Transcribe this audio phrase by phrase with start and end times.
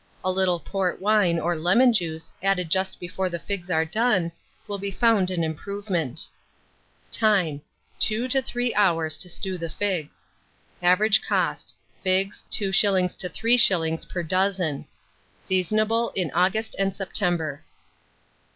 [0.23, 4.31] A little port wine, or lemon juice, added just before the figs are done,
[4.67, 6.27] will be found an improvement.
[7.11, 7.61] Time.
[7.99, 10.27] 2 to 3 hours to stew the figs.
[10.81, 13.15] Average cost, figs, 2s.
[13.19, 14.09] to 3s.
[14.09, 14.87] per dozen.
[15.39, 17.63] Seasonable in August and September.